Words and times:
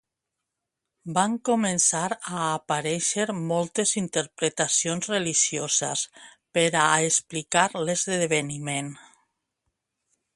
Van 1.15 1.33
començar 1.49 2.07
a 2.13 2.39
aparèixer 2.45 3.25
moltes 3.51 3.93
interpretacions 4.01 5.11
religioses 5.13 6.05
per 6.59 6.67
a 6.85 6.89
explicar 7.11 7.67
l'esdeveniment. 7.87 8.91